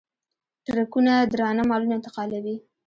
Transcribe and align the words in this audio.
ټرکونه 0.65 1.11
درانه 1.33 1.63
مالونه 1.69 1.93
انتقالوي. 1.95 2.55